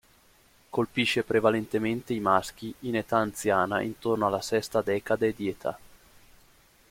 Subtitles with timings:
[0.71, 5.77] Colpisce prevalentemente i maschi in età anziana intorno alla sesta decade di età.